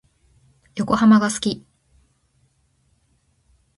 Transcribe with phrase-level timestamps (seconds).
[0.77, 1.63] 横浜が好き。